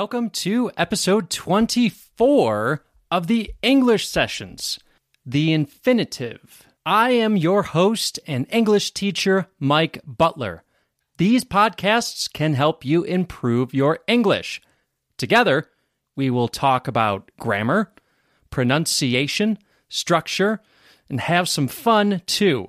Welcome 0.00 0.30
to 0.30 0.70
episode 0.76 1.28
24 1.28 2.84
of 3.10 3.26
the 3.26 3.52
English 3.62 4.06
Sessions, 4.06 4.78
the 5.26 5.52
infinitive. 5.52 6.68
I 6.86 7.10
am 7.10 7.36
your 7.36 7.64
host 7.64 8.20
and 8.24 8.46
English 8.48 8.92
teacher, 8.92 9.48
Mike 9.58 10.00
Butler. 10.06 10.62
These 11.16 11.44
podcasts 11.44 12.32
can 12.32 12.54
help 12.54 12.84
you 12.84 13.02
improve 13.02 13.74
your 13.74 13.98
English. 14.06 14.62
Together, 15.16 15.68
we 16.14 16.30
will 16.30 16.46
talk 16.46 16.86
about 16.86 17.32
grammar, 17.40 17.92
pronunciation, 18.50 19.58
structure, 19.88 20.60
and 21.10 21.22
have 21.22 21.48
some 21.48 21.66
fun 21.66 22.22
too. 22.24 22.68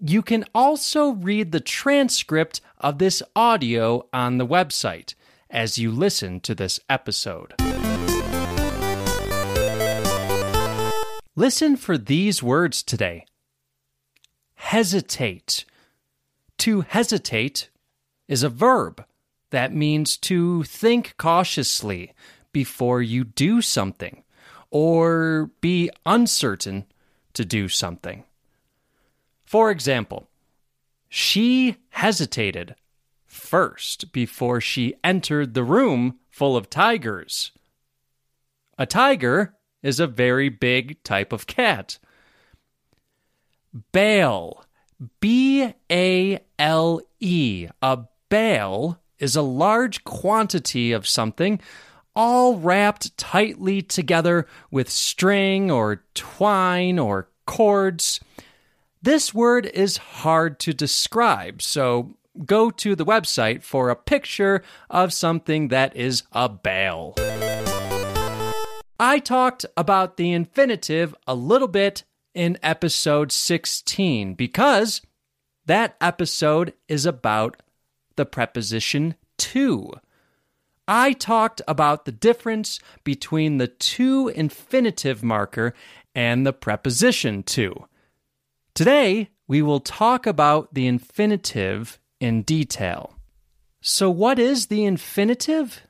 You 0.00 0.22
can 0.22 0.44
also 0.54 1.10
read 1.10 1.52
the 1.52 1.60
transcript 1.60 2.60
of 2.78 2.98
this 2.98 3.22
audio 3.34 4.06
on 4.12 4.38
the 4.38 4.46
website 4.46 5.14
as 5.48 5.78
you 5.78 5.90
listen 5.90 6.40
to 6.40 6.54
this 6.54 6.78
episode. 6.90 7.54
Listen 11.36 11.76
for 11.76 11.96
these 11.96 12.42
words 12.42 12.82
today 12.82 13.24
hesitate. 14.56 15.64
To 16.58 16.82
hesitate 16.82 17.70
is 18.28 18.42
a 18.42 18.48
verb 18.48 19.04
that 19.54 19.74
means 19.74 20.16
to 20.16 20.62
think 20.65 21.15
cautiously 21.16 22.12
before 22.52 23.02
you 23.02 23.24
do 23.24 23.60
something 23.60 24.23
or 24.70 25.51
be 25.60 25.90
uncertain 26.04 26.84
to 27.34 27.45
do 27.45 27.68
something. 27.68 28.24
For 29.45 29.70
example, 29.70 30.29
she 31.09 31.76
hesitated 31.90 32.74
first 33.26 34.12
before 34.12 34.60
she 34.60 34.95
entered 35.04 35.54
the 35.54 35.64
room 35.64 36.18
full 36.30 36.57
of 36.57 36.70
tigers. 36.70 37.52
A 38.79 38.86
tiger 38.86 39.54
is 39.82 40.01
a 40.01 40.07
very 40.07 40.48
big 40.48 41.02
type 41.04 41.32
of 41.32 41.46
cat. 41.46 41.98
Bale, 43.92 44.64
B 45.20 45.73
A 45.90 46.40
L 46.59 47.01
E, 47.20 47.68
a 47.82 47.98
bale 48.29 48.98
is 49.24 49.34
a 49.34 49.42
large 49.42 50.04
quantity 50.04 50.92
of 50.92 51.08
something 51.08 51.58
all 52.14 52.58
wrapped 52.58 53.16
tightly 53.16 53.80
together 53.80 54.46
with 54.70 54.90
string 54.90 55.70
or 55.70 56.04
twine 56.12 56.98
or 56.98 57.30
cords. 57.46 58.20
This 59.00 59.32
word 59.32 59.64
is 59.66 59.96
hard 59.96 60.60
to 60.60 60.74
describe, 60.74 61.62
so 61.62 62.16
go 62.45 62.70
to 62.70 62.95
the 62.95 63.06
website 63.06 63.62
for 63.62 63.88
a 63.88 63.96
picture 63.96 64.62
of 64.91 65.12
something 65.12 65.69
that 65.69 65.97
is 65.97 66.25
a 66.32 66.48
bale. 66.48 67.14
I 69.00 69.20
talked 69.25 69.64
about 69.75 70.19
the 70.19 70.32
infinitive 70.32 71.14
a 71.26 71.34
little 71.34 71.69
bit 71.69 72.04
in 72.34 72.58
episode 72.62 73.32
16 73.32 74.34
because 74.34 75.00
that 75.64 75.97
episode 76.00 76.75
is 76.88 77.06
about 77.06 77.56
the 78.16 78.26
preposition 78.26 79.15
to. 79.38 79.93
I 80.87 81.12
talked 81.12 81.62
about 81.66 82.04
the 82.04 82.12
difference 82.12 82.78
between 83.04 83.59
the 83.59 83.69
to 83.69 84.28
infinitive 84.28 85.22
marker 85.22 85.75
and 86.14 86.47
the 86.47 86.52
preposition 86.52 87.42
to. 87.44 87.86
Today, 88.75 89.30
we 89.47 89.62
will 89.62 89.80
talk 89.80 90.26
about 90.26 90.75
the 90.75 90.86
infinitive 90.86 91.98
in 92.20 92.42
detail. 92.42 93.14
So, 93.80 94.10
what 94.10 94.38
is 94.38 94.66
the 94.66 94.84
infinitive? 94.84 95.82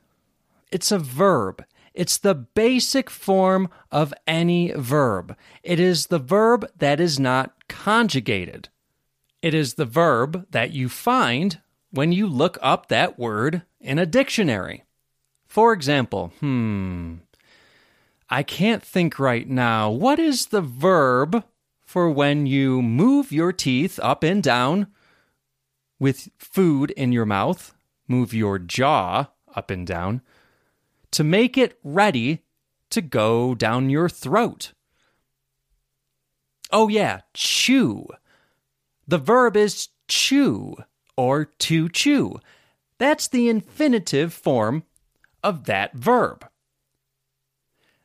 It's 0.71 0.91
a 0.91 0.99
verb. 0.99 1.63
It's 1.93 2.17
the 2.17 2.35
basic 2.35 3.09
form 3.09 3.69
of 3.89 4.13
any 4.27 4.71
verb. 4.73 5.37
It 5.63 5.79
is 5.79 6.07
the 6.07 6.19
verb 6.19 6.69
that 6.77 6.99
is 6.99 7.19
not 7.19 7.67
conjugated. 7.69 8.67
It 9.41 9.53
is 9.53 9.75
the 9.75 9.85
verb 9.85 10.47
that 10.51 10.71
you 10.71 10.89
find 10.89 11.61
when 11.95 12.11
you 12.11 12.27
look 12.27 12.57
up 12.61 12.87
that 12.89 13.17
word 13.17 13.61
in 13.79 13.97
a 13.97 14.05
dictionary. 14.05 14.83
For 15.47 15.71
example, 15.71 16.33
hmm, 16.41 17.15
I 18.29 18.43
can't 18.43 18.83
think 18.83 19.17
right 19.17 19.47
now. 19.47 19.89
What 19.89 20.19
is 20.19 20.47
the 20.47 20.61
verb 20.61 21.45
for 21.85 22.09
when 22.09 22.45
you 22.45 22.81
move 22.81 23.31
your 23.31 23.53
teeth 23.53 23.97
up 24.03 24.23
and 24.23 24.43
down 24.43 24.87
with 25.97 26.29
food 26.37 26.91
in 26.91 27.13
your 27.13 27.25
mouth? 27.25 27.73
Move 28.09 28.33
your 28.33 28.59
jaw 28.59 29.27
up 29.55 29.71
and 29.71 29.87
down 29.87 30.21
to 31.11 31.23
make 31.23 31.57
it 31.57 31.79
ready 31.81 32.43
to 32.89 33.01
go 33.01 33.55
down 33.55 33.89
your 33.89 34.09
throat. 34.09 34.73
Oh, 36.71 36.89
yeah, 36.89 37.21
chew. 37.33 38.07
The 39.07 39.17
verb 39.17 39.55
is 39.55 39.89
chew 40.09 40.75
or 41.17 41.45
to 41.45 41.89
chew. 41.89 42.39
That's 42.97 43.27
the 43.27 43.49
infinitive 43.49 44.33
form 44.33 44.83
of 45.43 45.65
that 45.65 45.93
verb. 45.93 46.47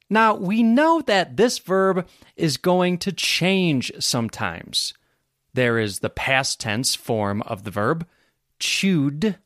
Now, 0.09 0.34
we 0.34 0.62
know 0.65 1.00
that 1.03 1.37
this 1.37 1.59
verb 1.59 2.09
is 2.37 2.56
going 2.56 2.99
to 2.99 3.12
change 3.12 3.93
sometimes. 4.00 4.93
There 5.54 5.78
is 5.78 6.00
the 6.00 6.10
past 6.10 6.60
tense 6.60 6.97
form 6.97 7.43
of 7.43 7.62
the 7.62 7.70
verb, 7.70 8.06
chewed. 8.59 9.38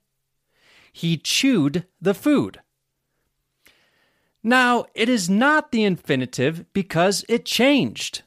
He 0.93 1.19
chewed 1.19 1.87
the 2.01 2.15
food. 2.15 2.61
Now, 4.43 4.87
it 4.95 5.09
is 5.09 5.29
not 5.29 5.71
the 5.71 5.85
infinitive 5.85 6.71
because 6.73 7.25
it 7.29 7.45
changed. 7.45 8.23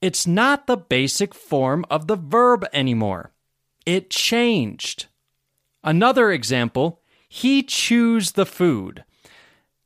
It's 0.00 0.26
not 0.26 0.66
the 0.66 0.76
basic 0.76 1.34
form 1.34 1.84
of 1.90 2.06
the 2.06 2.16
verb 2.16 2.64
anymore. 2.72 3.32
It 3.88 4.10
changed. 4.10 5.06
Another 5.82 6.30
example, 6.30 7.00
he 7.26 7.62
chews 7.62 8.32
the 8.32 8.44
food. 8.44 9.02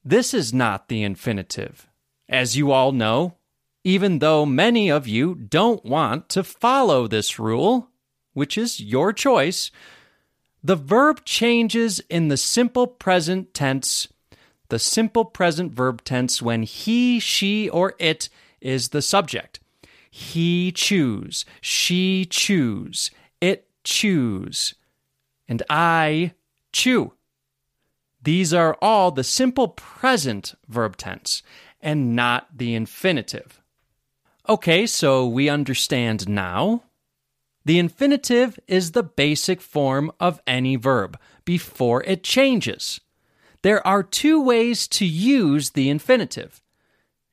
This 0.04 0.34
is 0.34 0.52
not 0.52 0.88
the 0.88 1.04
infinitive. 1.04 1.86
As 2.28 2.56
you 2.56 2.72
all 2.72 2.90
know, 2.90 3.36
even 3.84 4.18
though 4.18 4.44
many 4.44 4.90
of 4.90 5.06
you 5.06 5.36
don't 5.36 5.84
want 5.84 6.28
to 6.30 6.42
follow 6.42 7.06
this 7.06 7.38
rule, 7.38 7.90
which 8.32 8.58
is 8.58 8.80
your 8.80 9.12
choice, 9.12 9.70
the 10.64 10.74
verb 10.74 11.24
changes 11.24 12.00
in 12.10 12.26
the 12.26 12.36
simple 12.36 12.88
present 12.88 13.54
tense, 13.54 14.08
the 14.68 14.80
simple 14.80 15.24
present 15.24 15.72
verb 15.72 16.02
tense 16.02 16.42
when 16.42 16.64
he, 16.64 17.20
she, 17.20 17.68
or 17.68 17.94
it 18.00 18.28
is 18.60 18.88
the 18.88 19.00
subject. 19.00 19.60
He 20.10 20.72
chews, 20.72 21.44
she 21.60 22.26
it 22.26 23.12
chews, 23.84 24.74
and 25.48 25.62
I 25.68 26.32
chew. 26.72 27.12
These 28.22 28.54
are 28.54 28.76
all 28.80 29.10
the 29.10 29.24
simple 29.24 29.68
present 29.68 30.54
verb 30.68 30.96
tense 30.96 31.42
and 31.80 32.14
not 32.14 32.56
the 32.56 32.74
infinitive. 32.74 33.60
Okay, 34.48 34.86
so 34.86 35.26
we 35.26 35.48
understand 35.48 36.28
now. 36.28 36.84
The 37.64 37.78
infinitive 37.78 38.58
is 38.66 38.92
the 38.92 39.02
basic 39.02 39.60
form 39.60 40.10
of 40.18 40.40
any 40.46 40.76
verb 40.76 41.18
before 41.44 42.02
it 42.04 42.24
changes. 42.24 43.00
There 43.62 43.84
are 43.86 44.02
two 44.02 44.42
ways 44.42 44.88
to 44.88 45.06
use 45.06 45.70
the 45.70 45.88
infinitive. 45.88 46.60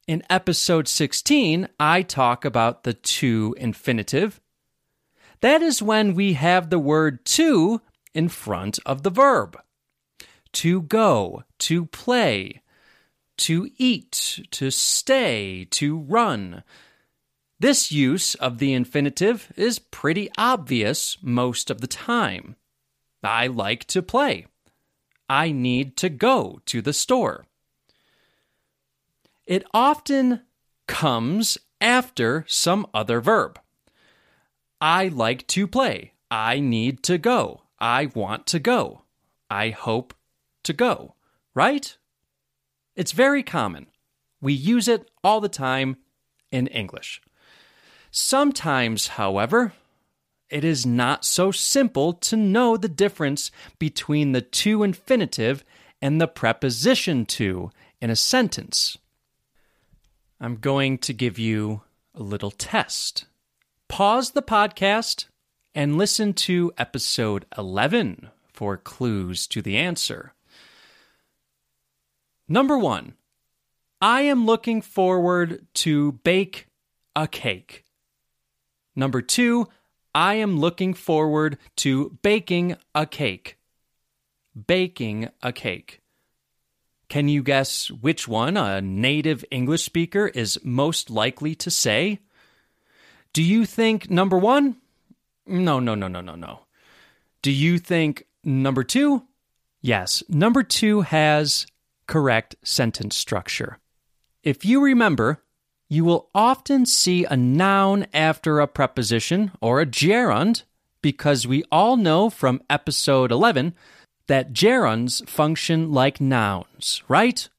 In 0.07 0.23
episode 0.29 0.87
16, 0.87 1.67
I 1.79 2.01
talk 2.03 2.45
about 2.45 2.83
the 2.83 2.93
to 2.93 3.55
infinitive 3.59 4.39
that 5.41 5.61
is 5.61 5.81
when 5.81 6.13
we 6.13 6.33
have 6.33 6.69
the 6.69 6.79
word 6.79 7.25
to 7.25 7.81
in 8.13 8.29
front 8.29 8.79
of 8.85 9.03
the 9.03 9.09
verb. 9.09 9.57
To 10.53 10.81
go, 10.81 11.43
to 11.59 11.85
play, 11.85 12.61
to 13.37 13.69
eat, 13.77 14.45
to 14.51 14.71
stay, 14.71 15.65
to 15.71 15.97
run. 15.97 16.63
This 17.59 17.91
use 17.91 18.35
of 18.35 18.57
the 18.57 18.73
infinitive 18.73 19.51
is 19.55 19.79
pretty 19.79 20.29
obvious 20.37 21.17
most 21.21 21.69
of 21.69 21.81
the 21.81 21.87
time. 21.87 22.55
I 23.23 23.47
like 23.47 23.85
to 23.85 24.01
play. 24.01 24.47
I 25.29 25.51
need 25.51 25.95
to 25.97 26.09
go 26.09 26.61
to 26.65 26.81
the 26.81 26.93
store. 26.93 27.45
It 29.45 29.63
often 29.73 30.41
comes 30.87 31.57
after 31.81 32.45
some 32.47 32.87
other 32.93 33.21
verb. 33.21 33.59
I 34.81 35.09
like 35.09 35.45
to 35.47 35.67
play. 35.67 36.13
I 36.31 36.59
need 36.59 37.03
to 37.03 37.17
go. 37.17 37.63
I 37.79 38.07
want 38.13 38.47
to 38.47 38.59
go. 38.59 39.03
I 39.49 39.69
hope 39.69 40.13
to 40.63 40.73
go. 40.73 41.15
Right? 41.53 41.97
It's 42.95 43.11
very 43.11 43.43
common. 43.43 43.87
We 44.41 44.53
use 44.53 44.87
it 44.87 45.09
all 45.23 45.41
the 45.41 45.49
time 45.49 45.97
in 46.51 46.67
English. 46.67 47.21
Sometimes, 48.11 49.09
however, 49.09 49.73
it 50.49 50.63
is 50.63 50.85
not 50.85 51.25
so 51.25 51.51
simple 51.51 52.13
to 52.13 52.35
know 52.35 52.75
the 52.75 52.89
difference 52.89 53.51
between 53.77 54.31
the 54.31 54.41
to 54.41 54.83
infinitive 54.83 55.63
and 56.01 56.19
the 56.19 56.27
preposition 56.27 57.25
to 57.25 57.71
in 58.01 58.09
a 58.09 58.15
sentence. 58.15 58.97
I'm 60.39 60.55
going 60.55 60.97
to 60.99 61.13
give 61.13 61.37
you 61.37 61.81
a 62.15 62.23
little 62.23 62.51
test. 62.51 63.25
Pause 63.89 64.31
the 64.31 64.43
podcast 64.43 65.25
and 65.73 65.97
listen 65.97 66.33
to 66.33 66.71
episode 66.77 67.45
11 67.57 68.29
for 68.53 68.77
clues 68.77 69.47
to 69.47 69.63
the 69.63 69.77
answer. 69.77 70.33
Number 72.47 72.77
one, 72.77 73.15
I 73.99 74.21
am 74.21 74.45
looking 74.45 74.81
forward 74.81 75.65
to 75.73 76.13
bake 76.23 76.67
a 77.15 77.27
cake. 77.27 77.83
Number 78.95 79.21
two, 79.21 79.67
I 80.13 80.35
am 80.35 80.59
looking 80.59 80.93
forward 80.93 81.57
to 81.77 82.17
baking 82.21 82.77
a 82.93 83.07
cake. 83.07 83.57
Baking 84.67 85.29
a 85.41 85.51
cake. 85.51 85.99
Can 87.09 87.27
you 87.27 87.41
guess 87.41 87.89
which 87.89 88.27
one 88.27 88.55
a 88.55 88.81
native 88.81 89.43
English 89.49 89.83
speaker 89.83 90.27
is 90.27 90.59
most 90.63 91.09
likely 91.09 91.55
to 91.55 91.71
say? 91.71 92.19
Do 93.33 93.43
you 93.43 93.65
think 93.65 94.09
number 94.09 94.37
one? 94.37 94.77
No, 95.45 95.79
no, 95.79 95.95
no, 95.95 96.07
no, 96.07 96.21
no, 96.21 96.35
no. 96.35 96.61
Do 97.41 97.51
you 97.51 97.77
think 97.77 98.25
number 98.43 98.83
two? 98.83 99.23
Yes, 99.81 100.23
number 100.27 100.63
two 100.63 101.01
has 101.01 101.65
correct 102.07 102.55
sentence 102.63 103.15
structure. 103.15 103.77
If 104.43 104.65
you 104.65 104.81
remember, 104.81 105.43
you 105.87 106.03
will 106.03 106.29
often 106.35 106.85
see 106.85 107.25
a 107.25 107.37
noun 107.37 108.07
after 108.13 108.59
a 108.59 108.67
preposition 108.67 109.51
or 109.61 109.79
a 109.79 109.85
gerund 109.85 110.63
because 111.01 111.47
we 111.47 111.63
all 111.71 111.97
know 111.97 112.29
from 112.29 112.61
episode 112.69 113.31
11 113.31 113.73
that 114.27 114.53
gerunds 114.53 115.27
function 115.27 115.91
like 115.91 116.21
nouns, 116.21 117.01
right? 117.07 117.49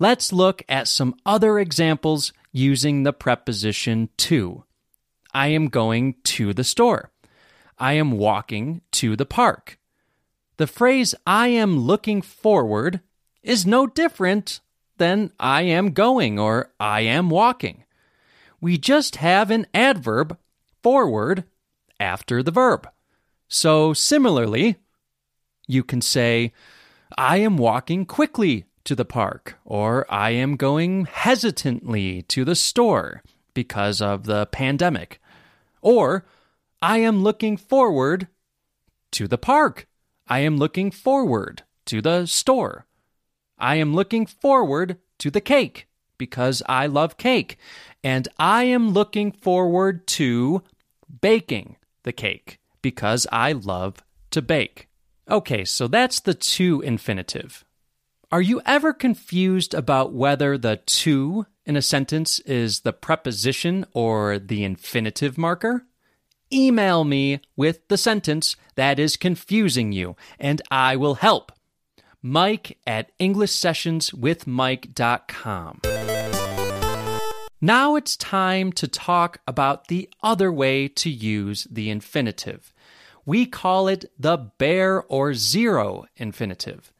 Let's 0.00 0.32
look 0.32 0.62
at 0.68 0.88
some 0.88 1.14
other 1.26 1.58
examples 1.58 2.32
using 2.52 3.02
the 3.02 3.12
preposition 3.12 4.08
to. 4.18 4.64
I 5.32 5.48
am 5.48 5.68
going 5.68 6.16
to 6.24 6.52
the 6.54 6.64
store. 6.64 7.10
I 7.78 7.94
am 7.94 8.12
walking 8.12 8.82
to 8.92 9.16
the 9.16 9.26
park. 9.26 9.78
The 10.56 10.66
phrase 10.66 11.14
I 11.26 11.48
am 11.48 11.78
looking 11.78 12.22
forward 12.22 13.00
is 13.42 13.66
no 13.66 13.86
different 13.86 14.60
than 14.96 15.32
I 15.38 15.62
am 15.62 15.92
going 15.92 16.38
or 16.38 16.72
I 16.80 17.02
am 17.02 17.30
walking. 17.30 17.84
We 18.60 18.76
just 18.76 19.16
have 19.16 19.50
an 19.50 19.66
adverb 19.72 20.36
forward 20.82 21.44
after 22.00 22.42
the 22.42 22.50
verb. 22.50 22.88
So 23.46 23.92
similarly, 23.92 24.76
you 25.68 25.84
can 25.84 26.00
say, 26.00 26.52
I 27.16 27.38
am 27.38 27.56
walking 27.56 28.04
quickly 28.04 28.64
to 28.84 28.94
the 28.94 29.04
park, 29.04 29.58
or 29.64 30.06
I 30.12 30.30
am 30.30 30.56
going 30.56 31.04
hesitantly 31.06 32.22
to 32.22 32.44
the 32.44 32.54
store 32.54 33.22
because 33.58 34.00
of 34.00 34.22
the 34.22 34.46
pandemic, 34.46 35.20
or 35.82 36.24
I 36.80 36.98
am 36.98 37.24
looking 37.24 37.56
forward 37.56 38.28
to 39.10 39.26
the 39.26 39.36
park. 39.36 39.88
I 40.28 40.38
am 40.40 40.58
looking 40.58 40.92
forward 40.92 41.64
to 41.86 42.00
the 42.00 42.26
store. 42.26 42.86
I 43.58 43.74
am 43.74 43.96
looking 43.96 44.26
forward 44.26 44.98
to 45.18 45.28
the 45.28 45.40
cake 45.40 45.88
because 46.18 46.62
I 46.68 46.86
love 46.86 47.16
cake. 47.16 47.58
And 48.04 48.28
I 48.38 48.62
am 48.62 48.90
looking 48.90 49.32
forward 49.32 50.06
to 50.18 50.62
baking 51.20 51.78
the 52.04 52.12
cake 52.12 52.60
because 52.80 53.26
I 53.32 53.50
love 53.50 54.04
to 54.30 54.40
bake. 54.40 54.86
Okay, 55.28 55.64
so 55.64 55.88
that's 55.88 56.20
the 56.20 56.34
to 56.34 56.80
infinitive. 56.82 57.64
Are 58.30 58.42
you 58.42 58.60
ever 58.66 58.92
confused 58.92 59.72
about 59.72 60.12
whether 60.12 60.58
the 60.58 60.82
to 60.84 61.46
in 61.64 61.76
a 61.76 61.82
sentence 61.82 62.40
is 62.40 62.80
the 62.80 62.92
preposition 62.92 63.86
or 63.94 64.38
the 64.38 64.64
infinitive 64.64 65.38
marker? 65.38 65.86
Email 66.52 67.04
me 67.04 67.40
with 67.56 67.88
the 67.88 67.96
sentence 67.96 68.54
that 68.74 68.98
is 68.98 69.16
confusing 69.16 69.92
you, 69.92 70.14
and 70.38 70.60
I 70.70 70.94
will 70.94 71.14
help. 71.14 71.52
Mike 72.20 72.76
at 72.86 73.18
EnglishSessionsWithMike.com. 73.18 75.80
Now 77.62 77.96
it's 77.96 78.16
time 78.18 78.72
to 78.72 78.86
talk 78.86 79.40
about 79.46 79.88
the 79.88 80.10
other 80.22 80.52
way 80.52 80.86
to 80.86 81.08
use 81.08 81.66
the 81.70 81.88
infinitive. 81.88 82.74
We 83.24 83.46
call 83.46 83.88
it 83.88 84.12
the 84.18 84.36
bare 84.36 85.02
or 85.04 85.32
zero 85.32 86.04
infinitive. 86.18 86.92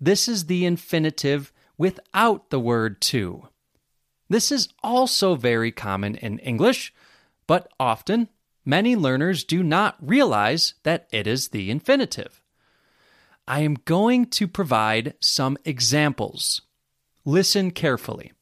This 0.00 0.28
is 0.28 0.46
the 0.46 0.64
infinitive 0.64 1.52
without 1.78 2.50
the 2.50 2.60
word 2.60 3.00
to. 3.02 3.48
This 4.28 4.50
is 4.50 4.68
also 4.82 5.34
very 5.34 5.70
common 5.70 6.16
in 6.16 6.38
English, 6.40 6.92
but 7.46 7.70
often 7.78 8.28
many 8.64 8.96
learners 8.96 9.44
do 9.44 9.62
not 9.62 9.96
realize 10.00 10.74
that 10.82 11.06
it 11.12 11.26
is 11.26 11.48
the 11.48 11.70
infinitive. 11.70 12.42
I 13.46 13.60
am 13.60 13.74
going 13.84 14.26
to 14.26 14.48
provide 14.48 15.14
some 15.20 15.56
examples. 15.64 16.62
Listen 17.24 17.70
carefully. 17.70 18.32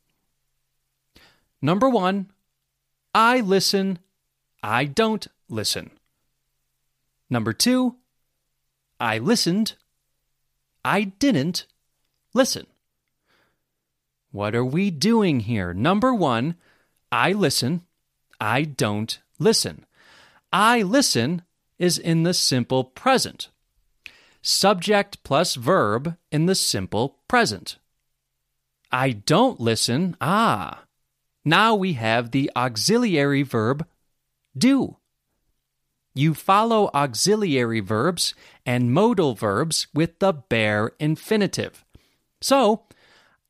Number 1.60 1.88
one, 1.88 2.30
I 3.14 3.40
listen, 3.40 3.98
I 4.62 4.86
don't 4.86 5.26
listen. 5.48 5.90
Number 7.28 7.52
two, 7.52 7.96
I 8.98 9.18
listened. 9.18 9.74
I 10.84 11.04
didn't 11.04 11.66
listen. 12.34 12.66
What 14.30 14.54
are 14.54 14.64
we 14.64 14.90
doing 14.90 15.40
here? 15.40 15.72
Number 15.72 16.12
one, 16.12 16.56
I 17.10 17.32
listen. 17.32 17.82
I 18.40 18.62
don't 18.62 19.18
listen. 19.38 19.86
I 20.52 20.82
listen 20.82 21.42
is 21.78 21.98
in 21.98 22.24
the 22.24 22.34
simple 22.34 22.84
present. 22.84 23.48
Subject 24.42 25.22
plus 25.22 25.54
verb 25.54 26.16
in 26.30 26.46
the 26.46 26.54
simple 26.54 27.18
present. 27.28 27.78
I 28.92 29.12
don't 29.12 29.60
listen. 29.60 30.16
Ah. 30.20 30.84
Now 31.44 31.74
we 31.74 31.94
have 31.94 32.30
the 32.30 32.50
auxiliary 32.54 33.42
verb 33.42 33.86
do. 34.56 34.96
You 36.14 36.32
follow 36.32 36.90
auxiliary 36.94 37.80
verbs 37.80 38.34
and 38.64 38.92
modal 38.92 39.34
verbs 39.34 39.88
with 39.92 40.20
the 40.20 40.32
bare 40.32 40.92
infinitive. 41.00 41.84
So, 42.40 42.84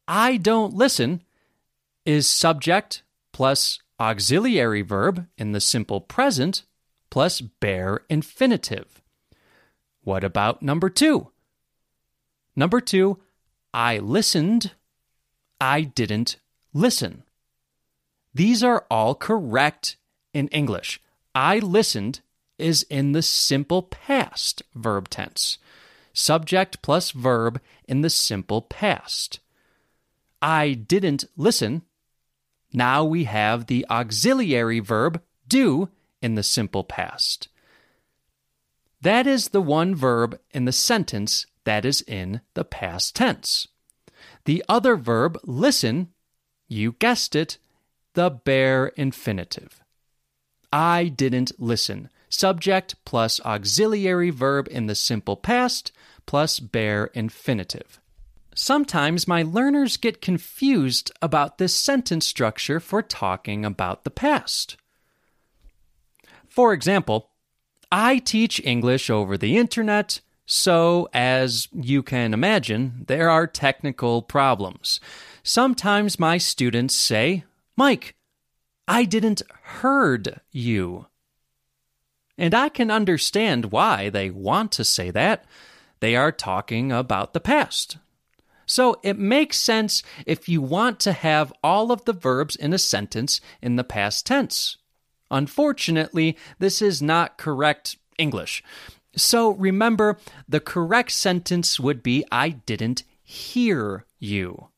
I 0.08 0.38
don't 0.38 0.74
listen 0.74 1.22
is 2.04 2.26
subject 2.26 3.02
plus 3.32 3.80
auxiliary 4.00 4.82
verb 4.82 5.26
in 5.36 5.52
the 5.52 5.60
simple 5.60 6.00
present 6.00 6.64
plus 7.10 7.40
bare 7.40 8.00
infinitive. 8.08 9.02
What 10.02 10.24
about 10.24 10.62
number 10.62 10.90
two? 10.90 11.30
Number 12.56 12.80
two, 12.80 13.20
I 13.72 13.98
listened, 13.98 14.72
I 15.60 15.82
didn't 15.82 16.36
listen. 16.72 17.24
These 18.34 18.62
are 18.62 18.84
all 18.90 19.14
correct 19.14 19.96
in 20.32 20.48
English. 20.48 21.00
I 21.34 21.58
listened 21.58 22.20
is 22.58 22.84
in 22.84 23.12
the 23.12 23.22
simple 23.22 23.82
past 23.82 24.62
verb 24.74 25.08
tense. 25.08 25.58
Subject 26.12 26.80
plus 26.82 27.10
verb 27.10 27.60
in 27.86 28.02
the 28.02 28.10
simple 28.10 28.62
past. 28.62 29.40
I 30.40 30.74
didn't 30.74 31.24
listen. 31.36 31.82
Now 32.72 33.04
we 33.04 33.24
have 33.24 33.66
the 33.66 33.86
auxiliary 33.90 34.80
verb 34.80 35.22
do 35.48 35.88
in 36.20 36.34
the 36.34 36.42
simple 36.42 36.84
past. 36.84 37.48
That 39.00 39.26
is 39.26 39.48
the 39.48 39.62
one 39.62 39.94
verb 39.94 40.38
in 40.52 40.64
the 40.64 40.72
sentence 40.72 41.46
that 41.64 41.84
is 41.84 42.00
in 42.02 42.40
the 42.54 42.64
past 42.64 43.16
tense. 43.16 43.68
The 44.44 44.64
other 44.68 44.96
verb, 44.96 45.38
listen, 45.44 46.08
you 46.68 46.92
guessed 46.92 47.36
it, 47.36 47.58
the 48.14 48.30
bare 48.30 48.88
infinitive. 48.88 49.83
I 50.74 51.04
didn't 51.04 51.52
listen 51.60 52.10
subject 52.28 52.96
plus 53.04 53.40
auxiliary 53.44 54.30
verb 54.30 54.66
in 54.68 54.88
the 54.88 54.96
simple 54.96 55.36
past 55.36 55.92
plus 56.26 56.58
bare 56.58 57.04
infinitive. 57.14 58.00
Sometimes 58.56 59.28
my 59.28 59.44
learners 59.44 59.96
get 59.96 60.20
confused 60.20 61.12
about 61.22 61.58
this 61.58 61.72
sentence 61.72 62.26
structure 62.26 62.80
for 62.80 63.02
talking 63.02 63.64
about 63.64 64.02
the 64.02 64.10
past. 64.10 64.76
For 66.48 66.72
example, 66.72 67.30
I 67.92 68.18
teach 68.18 68.60
English 68.64 69.10
over 69.10 69.38
the 69.38 69.56
internet 69.56 70.20
So, 70.46 71.08
as 71.14 71.68
you 71.72 72.02
can 72.02 72.34
imagine, 72.34 73.04
there 73.06 73.30
are 73.30 73.46
technical 73.46 74.22
problems. 74.22 75.00
Sometimes 75.42 76.18
my 76.18 76.36
students 76.36 76.94
say, 76.94 77.44
Mike, 77.76 78.14
I 78.86 79.04
didn't 79.04 79.42
heard 79.62 80.40
you. 80.50 81.06
And 82.36 82.54
I 82.54 82.68
can 82.68 82.90
understand 82.90 83.72
why 83.72 84.10
they 84.10 84.30
want 84.30 84.72
to 84.72 84.84
say 84.84 85.10
that. 85.10 85.44
They 86.00 86.16
are 86.16 86.32
talking 86.32 86.92
about 86.92 87.32
the 87.32 87.40
past. 87.40 87.98
So 88.66 88.98
it 89.02 89.18
makes 89.18 89.56
sense 89.58 90.02
if 90.26 90.48
you 90.48 90.60
want 90.60 90.98
to 91.00 91.12
have 91.12 91.52
all 91.62 91.92
of 91.92 92.04
the 92.04 92.12
verbs 92.12 92.56
in 92.56 92.72
a 92.72 92.78
sentence 92.78 93.40
in 93.62 93.76
the 93.76 93.84
past 93.84 94.26
tense. 94.26 94.76
Unfortunately, 95.30 96.36
this 96.58 96.82
is 96.82 97.00
not 97.00 97.38
correct 97.38 97.96
English. 98.18 98.62
So 99.16 99.50
remember, 99.50 100.18
the 100.48 100.60
correct 100.60 101.12
sentence 101.12 101.78
would 101.78 102.02
be 102.02 102.24
I 102.32 102.50
didn't 102.50 103.04
hear 103.22 104.04
you. 104.18 104.68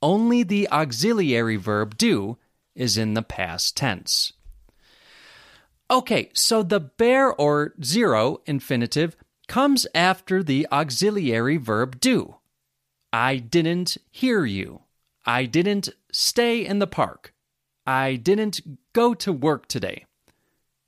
Only 0.00 0.42
the 0.42 0.68
auxiliary 0.70 1.56
verb 1.56 1.96
do 1.96 2.38
is 2.74 2.96
in 2.96 3.14
the 3.14 3.22
past 3.22 3.76
tense. 3.76 4.32
Okay, 5.90 6.30
so 6.32 6.62
the 6.62 6.80
bare 6.80 7.32
or 7.34 7.74
zero 7.84 8.40
infinitive 8.46 9.16
comes 9.46 9.86
after 9.94 10.42
the 10.42 10.66
auxiliary 10.72 11.58
verb 11.58 12.00
do. 12.00 12.36
I 13.12 13.36
didn't 13.36 13.98
hear 14.10 14.44
you. 14.46 14.82
I 15.26 15.44
didn't 15.44 15.90
stay 16.10 16.64
in 16.64 16.78
the 16.78 16.86
park. 16.86 17.34
I 17.86 18.16
didn't 18.16 18.60
go 18.92 19.12
to 19.14 19.32
work 19.32 19.66
today. 19.66 20.06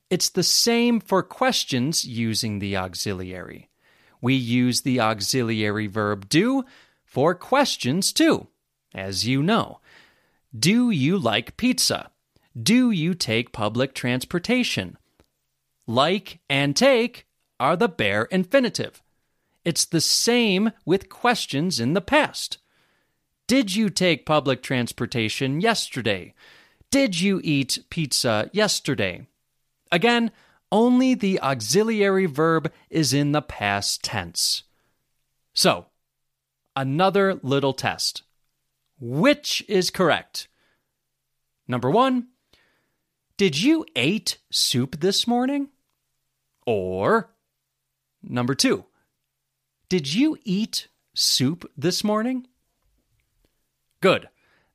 It's 0.08 0.30
the 0.30 0.42
same 0.42 1.00
for 1.00 1.22
questions 1.22 2.04
using 2.04 2.58
the 2.58 2.76
auxiliary. 2.76 3.68
We 4.20 4.34
use 4.34 4.80
the 4.80 5.00
auxiliary 5.00 5.86
verb 5.86 6.28
do 6.28 6.64
for 7.04 7.34
questions 7.34 8.12
too, 8.12 8.46
as 8.94 9.26
you 9.26 9.42
know. 9.42 9.80
Do 10.56 10.90
you 10.90 11.18
like 11.18 11.56
pizza? 11.56 12.10
Do 12.60 12.92
you 12.92 13.14
take 13.14 13.52
public 13.52 13.92
transportation? 13.92 14.96
Like 15.86 16.38
and 16.48 16.76
take 16.76 17.26
are 17.58 17.76
the 17.76 17.88
bare 17.88 18.24
infinitive. 18.24 19.02
It's 19.64 19.84
the 19.84 20.00
same 20.00 20.70
with 20.84 21.08
questions 21.08 21.80
in 21.80 21.94
the 21.94 22.00
past. 22.00 22.58
Did 23.46 23.74
you 23.74 23.90
take 23.90 24.26
public 24.26 24.62
transportation 24.62 25.60
yesterday? 25.60 26.34
Did 26.90 27.20
you 27.20 27.40
eat 27.42 27.84
pizza 27.90 28.48
yesterday? 28.52 29.26
Again, 29.90 30.30
only 30.70 31.14
the 31.14 31.40
auxiliary 31.40 32.26
verb 32.26 32.72
is 32.90 33.12
in 33.12 33.32
the 33.32 33.42
past 33.42 34.02
tense. 34.02 34.64
So, 35.52 35.86
another 36.76 37.38
little 37.42 37.72
test. 37.72 38.23
Which 39.00 39.64
is 39.68 39.90
correct? 39.90 40.48
Number 41.66 41.90
one, 41.90 42.28
did 43.36 43.60
you 43.60 43.84
eat 43.96 44.38
soup 44.50 45.00
this 45.00 45.26
morning? 45.26 45.68
Or, 46.66 47.30
number 48.22 48.54
two, 48.54 48.84
did 49.88 50.14
you 50.14 50.38
eat 50.44 50.88
soup 51.14 51.70
this 51.76 52.04
morning? 52.04 52.46
Good. 54.00 54.28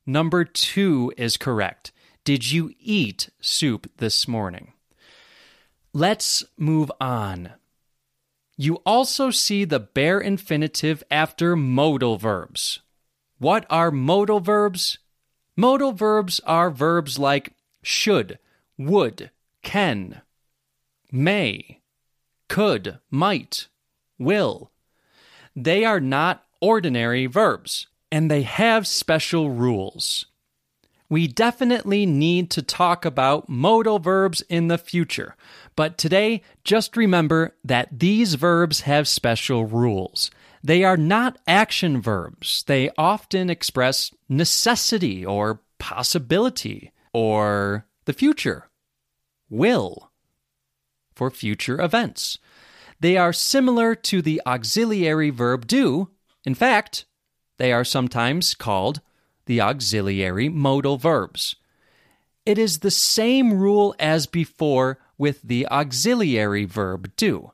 Number 0.06 0.44
two 0.44 1.14
is 1.18 1.38
correct. 1.38 1.92
Did 2.24 2.52
you 2.52 2.74
eat 2.80 3.30
soup 3.40 3.90
this 3.98 4.28
morning? 4.28 4.74
Let's 5.94 6.44
move 6.58 6.92
on. 7.00 7.54
You 8.58 8.76
also 8.86 9.32
see 9.32 9.66
the 9.66 9.80
bare 9.80 10.20
infinitive 10.20 11.04
after 11.10 11.56
modal 11.56 12.18
verbs. 12.18 12.82
What 13.40 13.66
are 13.70 13.90
modal 13.90 14.42
verbs? 14.42 15.00
Modal 15.56 15.94
verbs 15.94 16.40
are 16.46 16.70
verbs 16.70 17.18
like 17.18 17.54
should, 17.82 18.38
would, 18.78 19.32
can, 19.64 20.22
may, 21.12 21.80
could, 22.50 23.00
might, 23.10 23.68
will. 24.18 24.72
They 25.56 25.86
are 25.86 26.02
not 26.02 26.46
ordinary 26.62 27.26
verbs, 27.26 27.88
and 28.12 28.30
they 28.30 28.42
have 28.42 28.86
special 28.86 29.50
rules. 29.50 30.26
We 31.08 31.28
definitely 31.28 32.06
need 32.06 32.52
to 32.52 32.62
talk 32.62 33.04
about 33.06 33.50
modal 33.50 34.00
verbs 34.00 34.42
in 34.50 34.68
the 34.68 34.78
future, 34.78 35.36
but 35.78 35.98
today 35.98 36.44
just 36.64 36.96
remember 36.98 37.56
that 37.64 38.00
these 38.00 38.36
verbs 38.36 38.82
have 38.82 39.08
special 39.08 39.66
rules. 39.66 40.30
They 40.64 40.84
are 40.84 40.98
not 40.98 41.40
action 41.48 42.02
verbs. 42.02 42.64
They 42.68 42.90
often 42.98 43.50
express 43.50 44.12
necessity 44.28 45.26
or 45.26 45.62
possibility 45.78 46.92
or 47.14 47.86
the 48.06 48.14
future, 48.14 48.70
will, 49.50 50.12
for 51.16 51.30
future 51.30 51.82
events. 51.82 52.38
They 53.00 53.18
are 53.18 53.34
similar 53.34 53.96
to 53.96 54.22
the 54.22 54.42
auxiliary 54.46 55.30
verb 55.30 55.68
do. 55.68 56.10
In 56.46 56.56
fact, 56.56 57.06
they 57.58 57.72
are 57.72 57.86
sometimes 57.86 58.54
called 58.54 59.02
the 59.46 59.62
auxiliary 59.62 60.50
modal 60.50 60.98
verbs. 60.98 61.56
It 62.46 62.58
is 62.58 62.80
the 62.80 62.92
same 62.92 63.54
rule 63.54 63.96
as 64.00 64.26
before 64.26 65.00
with 65.18 65.42
the 65.42 65.68
auxiliary 65.68 66.66
verb 66.66 67.12
do. 67.16 67.52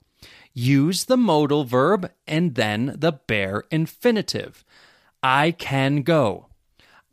Use 0.57 1.03
the 1.03 1.17
modal 1.17 1.65
verb 1.65 2.09
and 2.25 2.55
then 2.55 2.95
the 2.97 3.11
bare 3.11 3.65
infinitive. 3.69 4.63
I 5.21 5.51
can 5.51 6.01
go. 6.01 6.47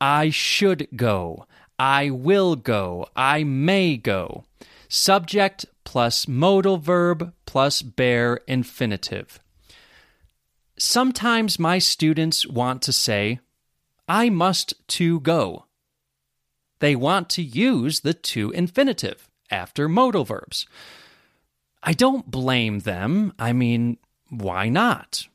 I 0.00 0.30
should 0.30 0.86
go. 0.94 1.46
I 1.76 2.10
will 2.10 2.54
go. 2.54 3.08
I 3.16 3.42
may 3.42 3.96
go. 3.96 4.44
Subject 4.88 5.66
plus 5.82 6.28
modal 6.28 6.78
verb 6.78 7.32
plus 7.44 7.82
bare 7.82 8.36
infinitive. 8.46 9.40
Sometimes 10.78 11.58
my 11.58 11.80
students 11.80 12.46
want 12.46 12.80
to 12.82 12.92
say, 12.92 13.40
I 14.08 14.30
must 14.30 14.74
to 14.88 15.18
go. 15.18 15.66
They 16.78 16.94
want 16.94 17.28
to 17.30 17.42
use 17.42 18.00
the 18.00 18.14
to 18.14 18.52
infinitive 18.52 19.28
after 19.50 19.88
modal 19.88 20.24
verbs. 20.24 20.66
I 21.82 21.92
don't 21.92 22.30
blame 22.30 22.80
them. 22.80 23.32
I 23.38 23.52
mean, 23.52 23.98
why 24.28 24.68
not? 24.68 25.26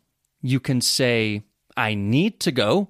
You 0.41 0.59
can 0.59 0.81
say, 0.81 1.43
I 1.75 1.93
need 1.93 2.39
to 2.41 2.51
go. 2.51 2.89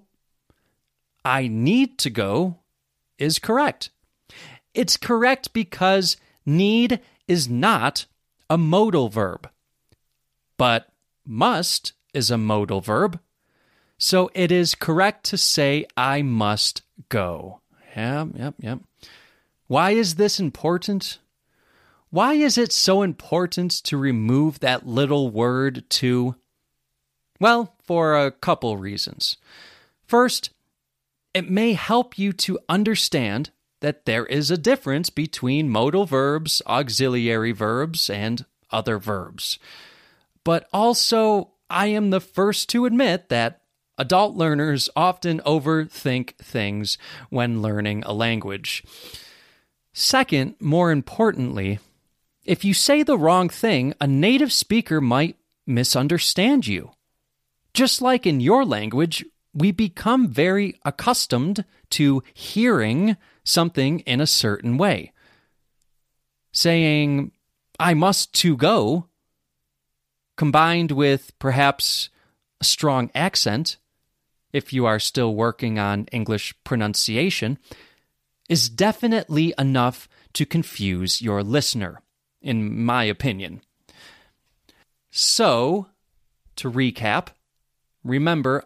I 1.26 1.48
need 1.48 1.98
to 2.00 2.10
go 2.10 2.60
is 3.18 3.40
correct. 3.40 3.90
It's 4.74 4.96
correct 4.96 5.54
because 5.54 6.18
need 6.46 7.00
is 7.28 7.50
not 7.50 8.06
a 8.50 8.58
modal 8.58 9.10
verb, 9.10 9.50
but 10.58 10.90
must 11.26 11.94
is 12.14 12.32
a 12.32 12.38
modal 12.38 12.80
verb. 12.80 13.20
So 13.98 14.30
it 14.34 14.52
is 14.52 14.76
correct 14.76 15.26
to 15.26 15.38
say, 15.38 15.86
I 15.98 16.22
must 16.22 16.84
go. 17.10 17.62
Yep, 17.96 18.30
yep, 18.36 18.54
yep. 18.60 18.80
Why 19.66 19.92
is 19.92 20.16
this 20.16 20.40
important? 20.40 21.18
Why 22.10 22.34
is 22.34 22.58
it 22.58 22.72
so 22.72 23.02
important 23.02 23.72
to 23.84 23.98
remove 23.98 24.60
that 24.60 24.88
little 24.88 25.30
word 25.30 25.90
to? 25.92 26.36
Well, 27.40 27.76
for 27.84 28.16
a 28.16 28.32
couple 28.32 28.78
reasons. 28.78 29.38
First, 30.06 30.52
it 31.34 31.50
may 31.50 31.74
help 31.74 32.18
you 32.18 32.34
to 32.34 32.60
understand 32.70 33.52
that 33.82 34.06
there 34.06 34.26
is 34.26 34.50
a 34.50 34.58
difference 34.58 35.10
between 35.10 35.70
modal 35.70 36.06
verbs, 36.06 36.62
auxiliary 36.66 37.52
verbs, 37.52 38.10
and 38.10 38.46
other 38.72 38.98
verbs. 38.98 39.60
But 40.44 40.68
also, 40.74 41.52
I 41.70 41.88
am 41.88 42.10
the 42.10 42.22
first 42.22 42.70
to 42.70 42.86
admit 42.86 43.30
that 43.30 43.62
Adult 43.98 44.36
learners 44.36 44.90
often 44.96 45.40
overthink 45.40 46.36
things 46.36 47.00
when 47.30 47.64
learning 47.64 48.04
a 48.06 48.14
language. 48.14 48.84
Second, 49.92 50.56
more 50.60 50.92
importantly, 50.92 51.80
if 52.48 52.64
you 52.64 52.74
say 52.74 53.04
the 53.04 53.18
wrong 53.18 53.50
thing, 53.50 53.94
a 54.00 54.08
native 54.08 54.54
speaker 54.54 55.02
might 55.02 55.36
misunderstand 55.68 56.66
you. 56.66 56.92
Just 57.74 58.02
like 58.02 58.26
in 58.26 58.40
your 58.40 58.64
language, 58.64 59.26
we 59.54 59.72
become 59.72 60.30
very 60.30 60.80
accustomed 60.86 61.66
to 61.92 62.24
hearing 62.34 63.18
something 63.44 64.00
in 64.00 64.22
a 64.22 64.28
certain 64.28 64.78
way. 64.78 65.12
Saying, 66.54 67.32
I 67.80 67.94
must 67.94 68.34
to 68.36 68.56
go, 68.56 69.08
combined 70.38 70.92
with 70.92 71.38
perhaps 71.40 72.10
a 72.62 72.64
strong 72.64 73.12
accent, 73.14 73.78
if 74.54 74.72
you 74.72 74.86
are 74.86 75.00
still 75.00 75.36
working 75.36 75.78
on 75.78 76.08
English 76.14 76.56
pronunciation, 76.64 77.60
is 78.48 78.70
definitely 78.70 79.54
enough 79.60 80.08
to 80.34 80.46
confuse 80.46 81.22
your 81.22 81.44
listener, 81.44 82.02
in 82.48 82.86
my 82.86 83.04
opinion. 83.04 83.62
So, 85.12 85.88
to 86.56 86.72
recap, 86.72 87.28
remember, 88.04 88.64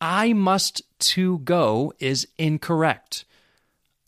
I 0.00 0.32
must 0.32 0.82
to 1.12 1.38
go 1.38 1.92
is 2.00 2.26
incorrect. 2.38 3.24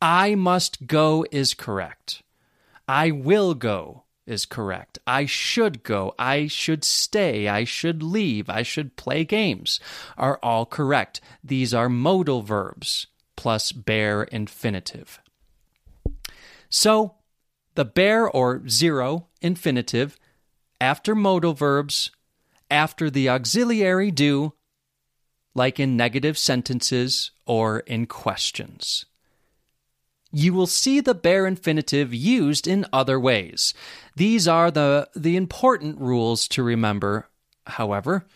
I 0.01 0.35
must 0.35 0.89
go 0.89 1.25
is 1.31 1.55
correct. 1.55 2.23
I 2.89 3.13
will 3.13 3.55
go 3.55 4.03
is 4.27 4.45
correct. 4.45 4.99
I 5.07 5.27
should 5.27 5.85
go. 5.85 6.15
I 6.19 6.49
should 6.49 6.83
stay. 6.83 7.47
I 7.47 7.63
should 7.63 8.03
leave. 8.03 8.51
I 8.51 8.63
should 8.63 8.97
play 8.97 9.25
games 9.25 9.79
are 10.19 10.41
all 10.43 10.67
correct. 10.67 11.21
These 11.45 11.73
are 11.73 11.89
modal 11.89 12.43
verbs 12.43 13.07
plus 13.37 13.71
bare 13.71 14.25
infinitive. 14.25 15.21
So, 16.69 17.15
the 17.75 17.85
bare 17.85 18.29
or 18.29 18.69
zero 18.69 19.29
infinitive 19.41 20.19
after 20.81 21.15
modal 21.15 21.55
verbs, 21.55 22.11
after 22.71 23.11
the 23.11 23.29
auxiliary 23.29 24.11
do, 24.11 24.53
like 25.55 25.79
in 25.79 25.97
negative 25.97 26.39
sentences 26.39 27.31
or 27.47 27.81
in 27.81 28.07
questions. 28.07 29.05
You 30.33 30.55
will 30.55 30.67
see 30.67 31.01
the 31.01 31.15
bare 31.15 31.47
infinitive 31.47 32.15
used 32.15 32.67
in 32.67 32.87
other 32.93 33.21
ways. 33.21 33.75
These 34.17 34.49
are 34.49 34.71
the, 34.71 35.09
the 35.15 35.37
important 35.37 36.01
rules 36.01 36.49
to 36.49 36.63
remember, 36.63 37.29
however. 37.67 38.27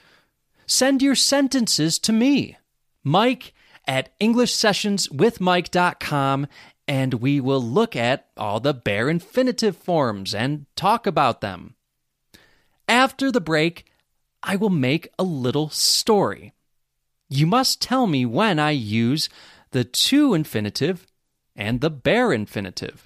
Send 0.66 1.00
your 1.00 1.14
sentences 1.14 1.98
to 2.00 2.12
me, 2.12 2.58
Mike 3.02 3.54
at 3.86 4.18
EnglishSessionsWithMike.com, 4.20 6.46
and 6.88 7.14
we 7.14 7.40
will 7.40 7.62
look 7.62 7.96
at 7.96 8.28
all 8.36 8.60
the 8.60 8.74
bare 8.74 9.08
infinitive 9.08 9.76
forms 9.76 10.34
and 10.34 10.66
talk 10.76 11.06
about 11.06 11.40
them. 11.40 11.74
After 12.88 13.32
the 13.32 13.40
break, 13.40 13.86
I 14.42 14.56
will 14.56 14.70
make 14.70 15.08
a 15.18 15.24
little 15.24 15.68
story. 15.70 16.52
You 17.28 17.46
must 17.46 17.82
tell 17.82 18.06
me 18.06 18.24
when 18.24 18.58
I 18.58 18.70
use 18.70 19.28
the 19.72 19.84
to 19.84 20.34
infinitive 20.34 21.06
and 21.56 21.80
the 21.80 21.90
bare 21.90 22.32
infinitive. 22.32 23.05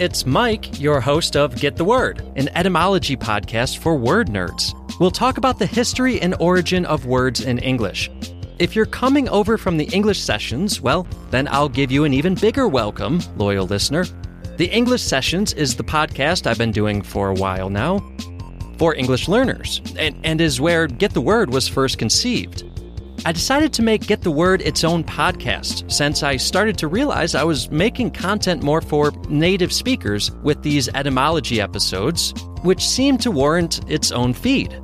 It's 0.00 0.24
Mike, 0.24 0.80
your 0.80 0.98
host 0.98 1.36
of 1.36 1.54
Get 1.56 1.76
the 1.76 1.84
Word, 1.84 2.22
an 2.34 2.48
etymology 2.56 3.18
podcast 3.18 3.76
for 3.80 3.94
word 3.94 4.28
nerds. 4.28 4.72
We'll 4.98 5.10
talk 5.10 5.36
about 5.36 5.58
the 5.58 5.66
history 5.66 6.18
and 6.22 6.34
origin 6.40 6.86
of 6.86 7.04
words 7.04 7.42
in 7.42 7.58
English. 7.58 8.10
If 8.58 8.74
you're 8.74 8.86
coming 8.86 9.28
over 9.28 9.58
from 9.58 9.76
the 9.76 9.84
English 9.92 10.18
sessions, 10.18 10.80
well, 10.80 11.06
then 11.30 11.48
I'll 11.48 11.68
give 11.68 11.92
you 11.92 12.04
an 12.04 12.14
even 12.14 12.34
bigger 12.34 12.66
welcome, 12.66 13.20
loyal 13.36 13.66
listener. 13.66 14.06
The 14.56 14.70
English 14.70 15.02
Sessions 15.02 15.52
is 15.52 15.76
the 15.76 15.84
podcast 15.84 16.46
I've 16.46 16.56
been 16.56 16.72
doing 16.72 17.02
for 17.02 17.28
a 17.28 17.34
while 17.34 17.68
now 17.68 17.98
for 18.78 18.94
English 18.94 19.28
learners, 19.28 19.82
and, 19.98 20.18
and 20.24 20.40
is 20.40 20.62
where 20.62 20.86
Get 20.86 21.12
the 21.12 21.20
Word 21.20 21.52
was 21.52 21.68
first 21.68 21.98
conceived. 21.98 22.64
I 23.26 23.32
decided 23.32 23.74
to 23.74 23.82
make 23.82 24.06
Get 24.06 24.22
the 24.22 24.30
Word 24.30 24.62
its 24.62 24.82
own 24.82 25.04
podcast 25.04 25.90
since 25.92 26.22
I 26.22 26.36
started 26.36 26.78
to 26.78 26.88
realize 26.88 27.34
I 27.34 27.44
was 27.44 27.70
making 27.70 28.12
content 28.12 28.62
more 28.62 28.80
for 28.80 29.12
native 29.28 29.74
speakers 29.74 30.30
with 30.42 30.62
these 30.62 30.88
etymology 30.88 31.60
episodes, 31.60 32.32
which 32.62 32.86
seemed 32.86 33.20
to 33.20 33.30
warrant 33.30 33.80
its 33.90 34.10
own 34.10 34.32
feed. 34.32 34.74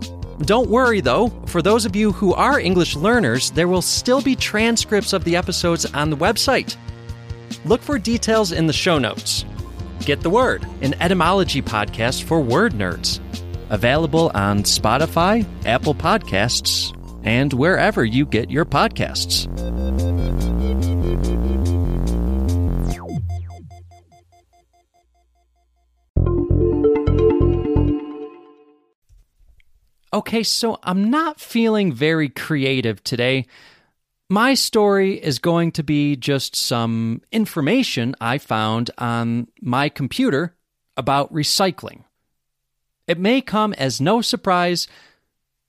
Don't 0.40 0.68
worry 0.68 1.01
though, 1.01 1.29
for 1.46 1.62
those 1.62 1.87
of 1.87 1.96
you 1.96 2.12
who 2.12 2.35
are 2.35 2.61
English 2.61 2.94
learners, 2.94 3.53
there 3.53 3.68
will 3.68 3.81
still 3.81 4.20
be 4.20 4.37
transcripts 4.37 5.14
of 5.14 5.25
the 5.25 5.35
episodes 5.35 5.87
on 5.94 6.11
the 6.11 6.16
website. 6.16 6.77
Look 7.64 7.81
for 7.81 7.99
details 7.99 8.53
in 8.53 8.66
the 8.66 8.72
show 8.75 8.99
notes. 8.99 9.46
Get 10.01 10.20
the 10.20 10.31
Word, 10.31 10.66
an 10.83 10.94
etymology 11.01 11.62
podcast 11.62 12.25
for 12.25 12.40
word 12.40 12.75
nerds. 12.75 13.18
Available 13.70 14.31
on 14.35 14.62
Spotify, 14.62 15.46
Apple 15.64 15.94
Podcasts, 15.94 16.95
and 17.26 17.52
wherever 17.52 18.04
you 18.04 18.24
get 18.24 18.50
your 18.50 18.64
podcasts. 18.64 19.46
Okay, 30.14 30.44
so 30.44 30.78
I'm 30.82 31.10
not 31.10 31.40
feeling 31.40 31.92
very 31.92 32.30
creative 32.30 33.04
today. 33.04 33.46
My 34.30 34.54
story 34.54 35.22
is 35.22 35.38
going 35.38 35.72
to 35.72 35.82
be 35.82 36.16
just 36.16 36.56
some 36.56 37.20
information 37.30 38.14
I 38.18 38.38
found 38.38 38.90
on 38.96 39.48
my 39.60 39.88
computer 39.88 40.56
about 40.96 41.32
recycling. 41.34 42.04
It 43.06 43.18
may 43.18 43.40
come 43.40 43.74
as 43.74 44.00
no 44.00 44.22
surprise, 44.22 44.88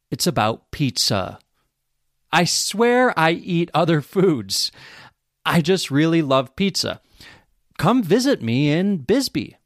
it's 0.10 0.28
about 0.28 0.72
pizza. 0.72 1.40
I 2.32 2.44
swear 2.44 3.18
I 3.18 3.32
eat 3.32 3.72
other 3.74 4.02
foods. 4.02 4.72
I 5.46 5.62
just 5.62 5.90
really 5.90 6.22
love 6.22 6.56
pizza. 6.56 7.02
Come 7.78 8.04
visit 8.04 8.42
me 8.42 8.72
in 8.72 8.98
Bisbee, 8.98 9.58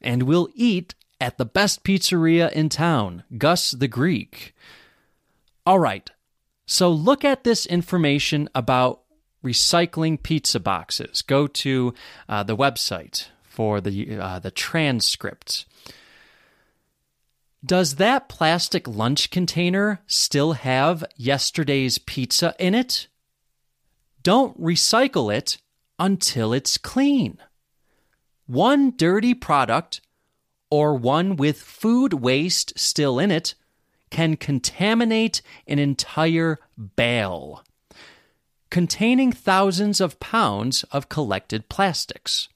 and 0.00 0.24
we'll 0.24 0.48
eat 0.54 0.94
at 1.20 1.38
the 1.38 1.44
best 1.44 1.84
pizzeria 1.84 2.50
in 2.52 2.68
town, 2.68 3.24
Gus 3.38 3.70
the 3.70 3.88
Greek. 3.88 4.54
All 5.66 5.78
right, 5.78 6.10
so 6.66 6.90
look 6.90 7.24
at 7.24 7.44
this 7.44 7.66
information 7.66 8.48
about 8.54 9.02
recycling 9.44 10.22
pizza 10.22 10.60
boxes. 10.60 11.22
Go 11.22 11.46
to 11.46 11.94
uh, 12.28 12.42
the 12.42 12.56
website 12.56 13.28
for 13.42 13.80
the 13.80 14.18
uh, 14.18 14.38
the 14.38 14.50
transcript. 14.50 15.66
Does 17.64 17.96
that 17.96 18.28
plastic 18.28 18.88
lunch 18.88 19.30
container 19.30 20.00
still 20.06 20.52
have 20.52 21.04
yesterday's 21.16 21.98
pizza 21.98 22.54
in 22.58 22.74
it? 22.74 23.08
Don't 24.22 24.58
recycle 24.58 25.34
it 25.34 25.58
until 25.98 26.54
it's 26.54 26.78
clean. 26.78 27.38
One 28.46 28.96
dirty 28.96 29.34
product, 29.34 30.00
or 30.70 30.94
one 30.94 31.36
with 31.36 31.60
food 31.60 32.14
waste 32.14 32.78
still 32.78 33.18
in 33.18 33.30
it, 33.30 33.54
can 34.10 34.36
contaminate 34.36 35.42
an 35.66 35.78
entire 35.78 36.58
bale, 36.96 37.62
containing 38.70 39.32
thousands 39.32 40.00
of 40.00 40.18
pounds 40.18 40.82
of 40.84 41.10
collected 41.10 41.68
plastics. 41.68 42.48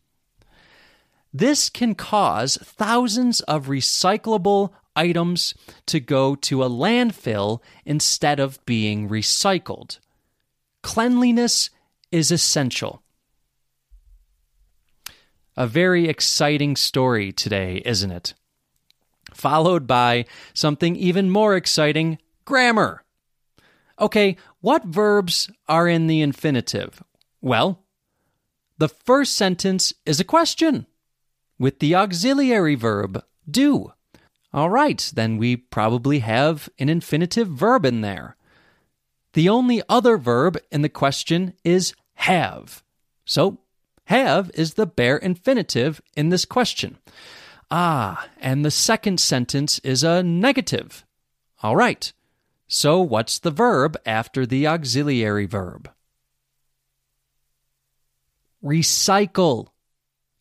This 1.33 1.69
can 1.69 1.95
cause 1.95 2.57
thousands 2.57 3.41
of 3.43 3.67
recyclable 3.67 4.71
items 4.97 5.55
to 5.87 6.01
go 6.01 6.35
to 6.37 6.63
a 6.63 6.71
landfill 6.71 7.61
instead 7.85 8.41
of 8.41 8.65
being 8.67 9.09
recycled. 9.09 9.99
Cleanliness 10.83 11.71
is 12.11 12.31
essential. 12.31 13.03
A 15.57 15.67
very 15.67 16.09
exciting 16.09 16.77
story 16.77 17.33
today, 17.33 17.81
isn't 17.85 18.11
it? 18.11 18.35
Followed 19.33 19.87
by 19.87 20.27
something 20.53 20.97
even 20.97 21.31
more 21.31 21.57
exciting 21.57 22.19
grammar. 22.45 23.05
Okay, 24.01 24.37
what 24.61 24.85
verbs 24.85 25.51
are 25.69 25.89
in 25.89 26.07
the 26.07 26.21
infinitive? 26.21 27.03
Well, 27.41 27.85
the 28.79 28.89
first 28.89 29.37
sentence 29.37 29.93
is 30.05 30.19
a 30.19 30.25
question 30.25 30.87
with 31.59 31.79
the 31.79 31.95
auxiliary 31.95 32.75
verb 32.75 33.25
do. 33.49 33.93
All 34.55 34.71
right, 34.71 35.11
then 35.13 35.37
we 35.37 35.57
probably 35.57 36.21
have 36.21 36.69
an 36.79 36.89
infinitive 36.89 37.49
verb 37.49 37.85
in 37.85 38.03
there. 38.03 38.37
The 39.33 39.49
only 39.49 39.83
other 39.89 40.17
verb 40.17 40.57
in 40.71 40.83
the 40.83 40.89
question 40.89 41.55
is 41.65 41.93
have. 42.15 42.85
So, 43.25 43.59
have 44.05 44.53
is 44.55 44.75
the 44.75 44.87
bare 44.87 45.17
infinitive 45.17 46.01
in 46.17 46.29
this 46.29 46.45
question. 46.45 46.99
Ah, 47.69 48.29
and 48.41 48.65
the 48.65 48.71
second 48.71 49.19
sentence 49.19 49.81
is 49.81 50.05
a 50.05 50.23
negative. 50.23 51.05
All 51.61 51.75
right. 51.75 52.13
So, 52.69 53.01
what's 53.01 53.41
the 53.41 53.51
verb 53.51 53.97
after 54.07 54.47
the 54.47 54.69
auxiliary 54.69 55.47
verb? 55.47 55.91
Recycle. 58.63 59.67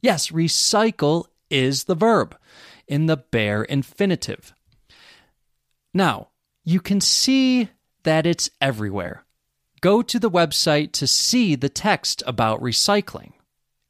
Yes, 0.04 0.30
recycle 0.30 1.26
is 1.50 1.86
the 1.86 1.96
verb 1.96 2.38
in 2.88 3.06
the 3.06 3.18
bare 3.18 3.64
infinitive. 3.64 4.54
Now, 5.94 6.30
you 6.64 6.80
can 6.80 7.02
see 7.02 7.70
that 8.04 8.26
it's 8.26 8.50
everywhere. 8.62 9.24
Go 9.82 10.02
to 10.02 10.20
the 10.20 10.32
website 10.32 10.92
to 10.94 11.08
see 11.08 11.56
the 11.56 11.70
text 11.70 12.24
about 12.26 12.62
recycling. 12.62 13.34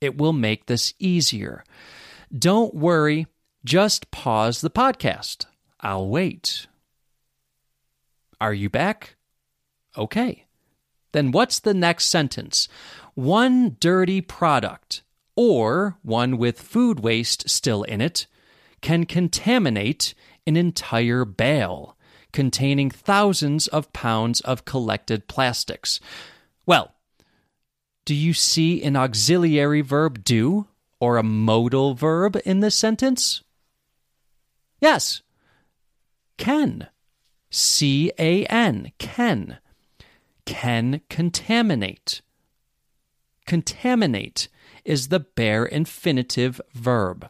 It 0.01 0.17
will 0.17 0.33
make 0.33 0.65
this 0.65 0.93
easier. 0.99 1.63
Don't 2.35 2.73
worry, 2.73 3.27
just 3.63 4.11
pause 4.11 4.61
the 4.61 4.69
podcast. 4.69 5.45
I'll 5.79 6.07
wait. 6.07 6.67
Are 8.41 8.53
you 8.53 8.69
back? 8.69 9.15
Okay. 9.97 10.45
Then 11.11 11.31
what's 11.31 11.59
the 11.59 11.73
next 11.73 12.05
sentence? 12.05 12.67
One 13.13 13.77
dirty 13.79 14.19
product, 14.19 15.03
or 15.35 15.97
one 16.01 16.37
with 16.37 16.59
food 16.59 16.99
waste 17.01 17.49
still 17.49 17.83
in 17.83 18.01
it, 18.01 18.25
can 18.83 19.05
contaminate 19.05 20.13
an 20.45 20.55
entire 20.55 21.25
bale 21.25 21.97
containing 22.33 22.91
thousands 22.91 23.65
of 23.67 23.91
pounds 23.93 24.41
of 24.41 24.65
collected 24.65 25.27
plastics. 25.27 25.99
Well, 26.65 26.93
do 28.05 28.13
you 28.13 28.33
see 28.33 28.83
an 28.83 28.95
auxiliary 28.95 29.81
verb 29.81 30.23
do 30.23 30.67
or 30.99 31.17
a 31.17 31.23
modal 31.23 31.95
verb 31.95 32.37
in 32.45 32.59
this 32.59 32.75
sentence? 32.75 33.41
Yes. 34.81 35.21
Can. 36.37 36.87
C 37.49 38.11
A 38.19 38.45
N. 38.45 38.91
Can. 38.97 39.59
Can 40.45 41.01
contaminate. 41.09 42.21
Contaminate 43.45 44.49
is 44.83 45.07
the 45.07 45.19
bare 45.21 45.65
infinitive 45.65 46.59
verb. 46.73 47.29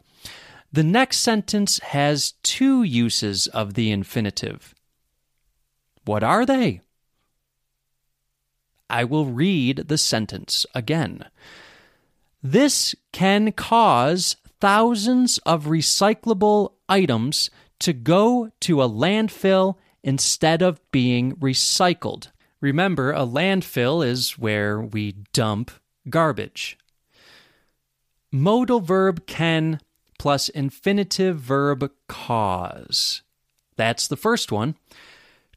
The 0.74 0.82
next 0.82 1.18
sentence 1.18 1.78
has 1.78 2.32
two 2.42 2.82
uses 2.82 3.46
of 3.46 3.74
the 3.74 3.92
infinitive. 3.92 4.74
What 6.04 6.24
are 6.24 6.44
they? 6.44 6.80
I 8.90 9.04
will 9.04 9.26
read 9.26 9.84
the 9.86 9.96
sentence 9.96 10.66
again. 10.74 11.26
This 12.42 12.96
can 13.12 13.52
cause 13.52 14.34
thousands 14.60 15.38
of 15.46 15.66
recyclable 15.66 16.72
items 16.88 17.50
to 17.78 17.92
go 17.92 18.50
to 18.62 18.82
a 18.82 18.88
landfill 18.88 19.76
instead 20.02 20.60
of 20.60 20.80
being 20.90 21.36
recycled. 21.36 22.32
Remember, 22.60 23.12
a 23.12 23.24
landfill 23.24 24.04
is 24.04 24.36
where 24.40 24.80
we 24.80 25.12
dump 25.32 25.70
garbage. 26.10 26.76
Modal 28.32 28.80
verb 28.80 29.24
can 29.28 29.78
plus 30.24 30.48
infinitive 30.48 31.36
verb 31.36 31.92
cause. 32.08 33.20
That's 33.76 34.08
the 34.08 34.16
first 34.16 34.50
one. 34.50 34.74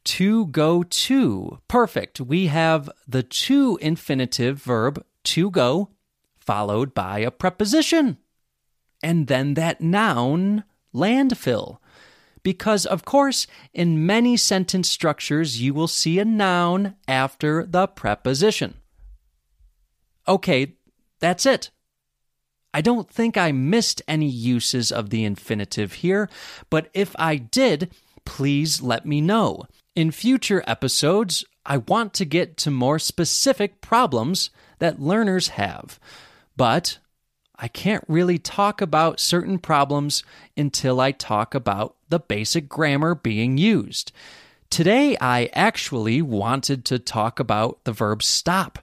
To 0.04 0.44
go 0.48 0.82
to. 0.82 1.60
Perfect. 1.68 2.20
We 2.20 2.48
have 2.48 2.90
the 3.06 3.22
to 3.22 3.78
infinitive 3.80 4.60
verb 4.60 5.02
to 5.24 5.50
go 5.50 5.88
followed 6.38 6.92
by 6.92 7.20
a 7.20 7.30
preposition. 7.30 8.18
And 9.02 9.26
then 9.26 9.54
that 9.54 9.80
noun, 9.80 10.64
landfill. 10.94 11.78
Because, 12.42 12.84
of 12.84 13.06
course, 13.06 13.46
in 13.72 14.04
many 14.04 14.36
sentence 14.36 14.90
structures, 14.90 15.62
you 15.62 15.72
will 15.72 15.88
see 15.88 16.18
a 16.18 16.26
noun 16.26 16.94
after 17.08 17.64
the 17.64 17.86
preposition. 17.86 18.74
Okay, 20.28 20.74
that's 21.20 21.46
it. 21.46 21.70
I 22.72 22.80
don't 22.80 23.10
think 23.10 23.36
I 23.36 23.52
missed 23.52 24.02
any 24.06 24.28
uses 24.28 24.92
of 24.92 25.10
the 25.10 25.24
infinitive 25.24 25.94
here, 25.94 26.28
but 26.70 26.88
if 26.92 27.14
I 27.18 27.36
did, 27.36 27.90
please 28.24 28.82
let 28.82 29.06
me 29.06 29.20
know. 29.20 29.66
In 29.96 30.10
future 30.10 30.62
episodes, 30.66 31.44
I 31.64 31.78
want 31.78 32.14
to 32.14 32.24
get 32.24 32.56
to 32.58 32.70
more 32.70 32.98
specific 32.98 33.80
problems 33.80 34.50
that 34.78 35.00
learners 35.00 35.48
have. 35.48 35.98
But 36.56 36.98
I 37.58 37.68
can't 37.68 38.04
really 38.06 38.38
talk 38.38 38.80
about 38.80 39.18
certain 39.18 39.58
problems 39.58 40.22
until 40.56 41.00
I 41.00 41.12
talk 41.12 41.54
about 41.54 41.96
the 42.08 42.20
basic 42.20 42.68
grammar 42.68 43.14
being 43.14 43.58
used. 43.58 44.12
Today, 44.70 45.16
I 45.20 45.50
actually 45.54 46.22
wanted 46.22 46.84
to 46.86 46.98
talk 46.98 47.40
about 47.40 47.82
the 47.84 47.92
verb 47.92 48.22
stop. 48.22 48.78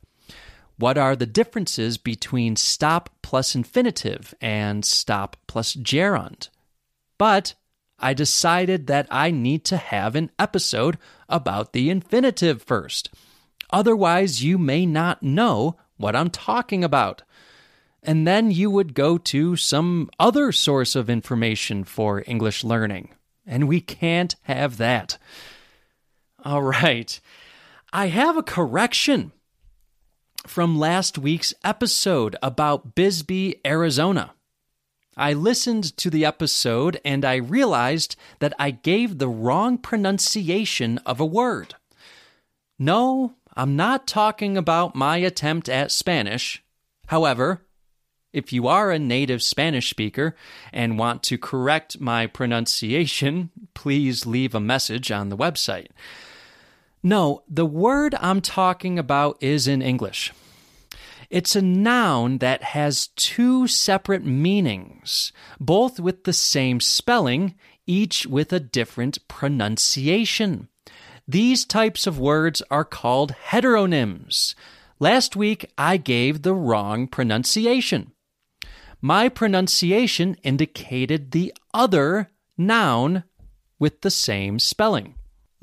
What 0.78 0.98
are 0.98 1.16
the 1.16 1.26
differences 1.26 1.98
between 1.98 2.56
stop 2.56 3.10
plus 3.22 3.56
infinitive 3.56 4.34
and 4.42 4.84
stop 4.84 5.38
plus 5.48 5.74
gerund? 5.74 6.50
But 7.18 7.54
I 7.98 8.14
decided 8.14 8.88
that 8.88 9.08
I 9.10 9.32
need 9.32 9.64
to 9.66 9.78
have 9.78 10.16
an 10.16 10.32
episode 10.38 10.98
about 11.30 11.72
the 11.72 11.90
infinitive 11.90 12.62
first. 12.62 13.10
Otherwise, 13.70 14.44
you 14.44 14.58
may 14.58 14.86
not 14.86 15.24
know 15.24 15.78
what 15.98 16.16
I'm 16.16 16.30
talking 16.30 16.84
about. 16.84 17.24
And 18.04 18.28
then 18.28 18.52
you 18.52 18.70
would 18.70 18.94
go 18.94 19.18
to 19.18 19.56
some 19.56 20.10
other 20.20 20.52
source 20.52 20.96
of 20.96 21.10
information 21.10 21.84
for 21.84 22.24
English 22.28 22.64
learning. 22.64 23.10
And 23.48 23.68
we 23.68 23.82
can't 23.82 24.36
have 24.44 24.78
that. 24.78 25.18
All 26.44 26.62
right. 26.62 27.20
I 27.94 28.08
have 28.08 28.38
a 28.38 28.44
correction 28.44 29.32
from 30.47 30.77
last 30.77 31.17
week's 31.17 31.53
episode 31.63 32.36
about 32.41 32.95
Bisbee, 32.95 33.55
Arizona. 33.65 34.34
I 35.17 35.34
listened 35.34 35.95
to 35.97 36.10
the 36.10 36.25
episode 36.25 36.99
and 37.05 37.23
I 37.23 37.36
realized 37.36 38.15
that 38.39 38.53
I 38.60 38.71
gave 38.71 39.17
the 39.17 39.29
wrong 39.29 39.77
pronunciation 39.77 40.97
of 41.05 41.19
a 41.19 41.25
word. 41.25 41.75
No, 42.77 43.36
I'm 43.55 43.75
not 43.75 44.08
talking 44.08 44.58
about 44.58 44.95
my 44.95 45.17
attempt 45.17 45.69
at 45.69 45.91
Spanish. 45.91 46.63
However, 47.08 47.62
if 48.34 48.51
you 48.51 48.67
are 48.67 48.91
a 48.91 48.99
native 48.99 49.41
Spanish 49.41 49.89
speaker 49.89 50.36
and 50.73 50.99
want 50.99 51.23
to 51.23 51.38
correct 51.38 52.01
my 52.01 52.27
pronunciation, 52.27 53.49
please 53.73 54.25
leave 54.25 54.53
a 54.53 54.60
message 54.60 55.10
on 55.10 55.29
the 55.29 55.38
website. 55.38 55.88
No, 57.06 57.44
the 57.48 57.68
word 57.68 58.15
I'm 58.20 58.41
talking 58.41 58.98
about 58.98 59.38
is 59.39 59.68
in 59.68 59.84
English. 59.84 60.34
It's 61.30 61.56
a 61.56 61.62
noun 61.62 62.39
that 62.39 62.63
has 62.63 63.10
two 63.15 63.68
separate 63.68 64.26
meanings, 64.26 65.32
both 65.60 66.00
with 66.00 66.24
the 66.24 66.34
same 66.34 66.80
spelling, 66.80 67.54
each 67.86 68.26
with 68.26 68.52
a 68.52 68.60
different 68.60 69.20
pronunciation. 69.28 70.68
These 71.28 71.65
types 71.65 72.08
of 72.08 72.18
words 72.18 72.63
are 72.72 72.84
called 72.84 73.36
heteronyms. 73.50 74.56
Last 75.00 75.36
week, 75.36 75.72
I 75.78 75.98
gave 75.98 76.41
the 76.41 76.56
wrong 76.56 77.08
pronunciation. 77.08 78.13
My 79.00 79.30
pronunciation 79.30 80.38
indicated 80.41 81.30
the 81.30 81.54
other 81.72 82.32
noun 82.58 83.26
with 83.78 84.02
the 84.02 84.10
same 84.10 84.58
spelling. 84.58 85.14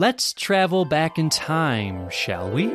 Let's 0.03 0.33
travel 0.33 0.85
back 0.85 1.17
in 1.17 1.31
time, 1.31 2.11
shall 2.11 2.51
we? 2.51 2.67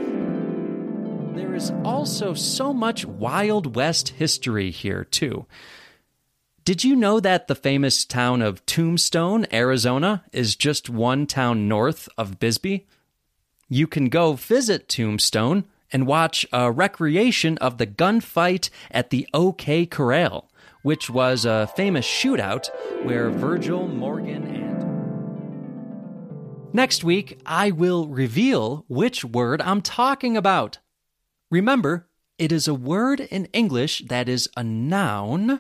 There 1.35 1.53
is 1.55 1.73
also 1.83 2.33
so 2.33 2.73
much 2.73 3.03
Wild 3.05 3.75
West 3.75 4.07
history 4.07 4.71
here, 4.71 5.03
too. 5.03 5.45
Did 6.63 6.85
you 6.85 6.95
know 6.95 7.19
that 7.19 7.49
the 7.49 7.53
famous 7.53 8.05
town 8.05 8.41
of 8.41 8.65
Tombstone, 8.65 9.45
Arizona, 9.51 10.23
is 10.31 10.55
just 10.55 10.89
one 10.89 11.27
town 11.27 11.67
north 11.67 12.07
of 12.17 12.39
Bisbee? 12.39 12.87
You 13.67 13.87
can 13.87 14.07
go 14.07 14.31
visit 14.31 14.87
Tombstone 14.87 15.65
and 15.91 16.07
watch 16.07 16.45
a 16.53 16.71
recreation 16.71 17.57
of 17.57 17.77
the 17.77 17.87
gunfight 17.87 18.69
at 18.89 19.09
the 19.09 19.27
OK 19.33 19.85
Corral, 19.85 20.49
which 20.81 21.09
was 21.09 21.43
a 21.43 21.67
famous 21.75 22.05
shootout 22.05 22.69
where 23.03 23.29
Virgil, 23.29 23.85
Morgan, 23.85 24.47
and. 24.47 24.66
Next 26.77 27.03
week, 27.03 27.39
I 27.43 27.71
will 27.71 28.07
reveal 28.07 28.85
which 28.87 29.25
word 29.25 29.61
I'm 29.63 29.81
talking 29.81 30.37
about. 30.37 30.77
Remember, 31.49 32.07
it 32.37 32.51
is 32.51 32.67
a 32.67 32.73
word 32.75 33.19
in 33.19 33.45
English 33.45 34.03
that 34.09 34.29
is 34.29 34.47
a 34.55 34.63
noun 34.63 35.59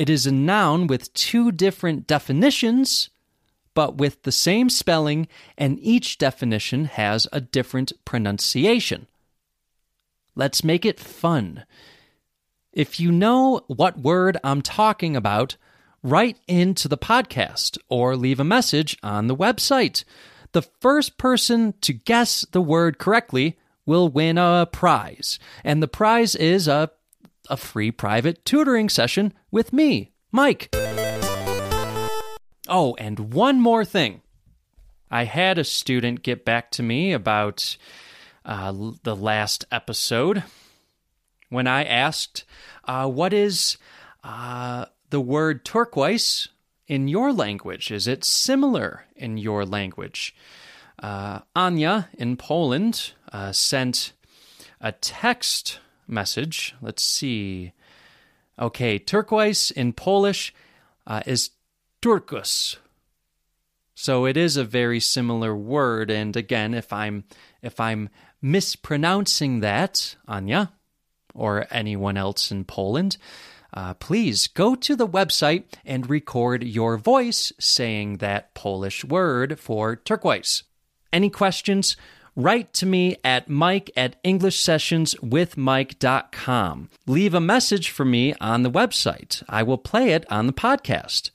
it 0.00 0.08
is 0.08 0.26
a 0.26 0.32
noun 0.32 0.86
with 0.86 1.12
two 1.12 1.52
different 1.52 2.06
definitions, 2.06 3.10
but 3.74 3.96
with 3.96 4.22
the 4.22 4.32
same 4.32 4.70
spelling, 4.70 5.28
and 5.58 5.78
each 5.78 6.16
definition 6.16 6.86
has 6.86 7.28
a 7.32 7.40
different 7.42 7.92
pronunciation. 8.06 9.08
Let's 10.34 10.64
make 10.64 10.86
it 10.86 10.98
fun. 10.98 11.66
If 12.72 12.98
you 12.98 13.12
know 13.12 13.60
what 13.66 14.00
word 14.00 14.38
I'm 14.42 14.62
talking 14.62 15.16
about, 15.16 15.56
write 16.02 16.38
into 16.48 16.88
the 16.88 16.96
podcast 16.96 17.76
or 17.90 18.16
leave 18.16 18.40
a 18.40 18.44
message 18.44 18.96
on 19.02 19.26
the 19.26 19.36
website. 19.36 20.02
The 20.52 20.62
first 20.62 21.16
person 21.16 21.74
to 21.82 21.92
guess 21.92 22.44
the 22.52 22.60
word 22.60 22.98
correctly 22.98 23.58
will 23.86 24.08
win 24.08 24.38
a 24.38 24.68
prize, 24.70 25.38
and 25.64 25.82
the 25.82 25.88
prize 25.88 26.34
is 26.34 26.68
a 26.68 26.90
a 27.48 27.56
free 27.56 27.90
private 27.90 28.44
tutoring 28.44 28.88
session 28.88 29.32
with 29.50 29.72
me, 29.72 30.12
Mike. 30.30 30.68
Oh, 32.68 32.94
and 32.98 33.32
one 33.34 33.60
more 33.60 33.84
thing. 33.84 34.22
I 35.10 35.24
had 35.24 35.58
a 35.58 35.64
student 35.64 36.22
get 36.22 36.44
back 36.44 36.70
to 36.72 36.84
me 36.84 37.12
about 37.12 37.76
uh, 38.44 38.72
the 39.02 39.16
last 39.16 39.64
episode 39.72 40.44
when 41.48 41.66
I 41.66 41.82
asked, 41.82 42.44
uh, 42.84 43.08
What 43.08 43.32
is 43.32 43.76
uh, 44.22 44.86
the 45.10 45.20
word 45.20 45.64
turquoise 45.64 46.48
in 46.90 47.06
your 47.06 47.32
language? 47.32 47.92
Is 47.92 48.08
it 48.08 48.24
similar 48.24 49.04
in 49.14 49.38
your 49.38 49.64
language? 49.64 50.34
Uh, 51.00 51.38
Anya 51.54 52.08
in 52.18 52.36
Poland 52.36 53.12
uh, 53.32 53.52
sent 53.52 54.12
a 54.80 54.90
text 54.90 55.78
message. 56.08 56.74
Let's 56.82 57.04
see. 57.04 57.72
Okay, 58.58 58.98
turquoise 58.98 59.70
in 59.70 59.92
Polish 59.92 60.52
uh, 61.06 61.22
is 61.26 61.50
turkus. 62.02 62.76
So 63.94 64.26
it 64.26 64.36
is 64.36 64.56
a 64.56 64.64
very 64.64 64.98
similar 64.98 65.54
word. 65.54 66.10
And 66.10 66.36
again, 66.36 66.74
if 66.74 66.92
I'm 66.92 67.22
if 67.62 67.78
I'm 67.78 68.08
mispronouncing 68.42 69.60
that, 69.60 70.16
Anya, 70.26 70.72
or 71.34 71.68
anyone 71.70 72.16
else 72.16 72.50
in 72.50 72.64
Poland, 72.64 73.16
uh, 73.74 73.94
please 73.94 74.46
go 74.46 74.74
to 74.74 74.96
the 74.96 75.08
website 75.08 75.64
and 75.84 76.10
record 76.10 76.64
your 76.64 76.96
voice 76.96 77.52
saying 77.58 78.18
that 78.18 78.54
Polish 78.54 79.04
word 79.04 79.58
for 79.58 79.96
turquoise. 79.96 80.64
Any 81.12 81.30
questions? 81.30 81.96
write 82.36 82.72
to 82.74 82.86
me 82.86 83.16
at 83.24 83.48
mike 83.48 83.90
at 83.96 84.22
englishsessionswithmike.com. 84.22 86.90
Leave 87.06 87.34
a 87.34 87.40
message 87.40 87.90
for 87.90 88.04
me 88.04 88.34
on 88.40 88.62
the 88.62 88.70
website. 88.70 89.42
I 89.48 89.64
will 89.64 89.78
play 89.78 90.10
it 90.10 90.30
on 90.30 90.46
the 90.46 90.52
podcast. 90.52 91.30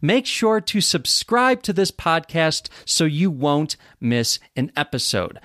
Make 0.00 0.24
sure 0.26 0.60
to 0.60 0.80
subscribe 0.80 1.62
to 1.62 1.72
this 1.72 1.90
podcast 1.90 2.68
so 2.84 3.04
you 3.04 3.28
won't 3.30 3.76
miss 4.00 4.38
an 4.56 4.70
episode. 4.76 5.40